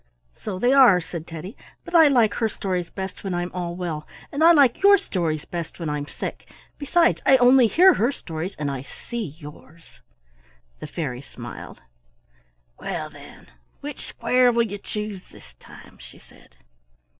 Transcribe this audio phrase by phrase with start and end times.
[0.33, 1.55] "So they are," said Teddy,
[1.85, 5.45] "but I like her stories best when I'm all well, and I like your stories
[5.45, 6.49] best when I'm sick.
[6.79, 9.99] Besides I only hear her stories and I see yours."
[10.79, 11.81] The fairy smiled.
[12.79, 13.51] "Well, then,
[13.81, 16.55] which square will you choose this time?" she said.